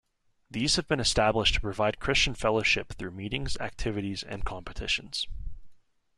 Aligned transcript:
These 0.49 0.77
have 0.77 0.87
been 0.87 0.99
established 0.99 1.53
to 1.53 1.61
provide 1.61 1.99
Christian 1.99 2.33
fellowship 2.33 2.93
through 2.93 3.11
meetings, 3.11 3.55
activities, 3.57 4.23
and 4.23 4.43
competitions. 4.43 5.27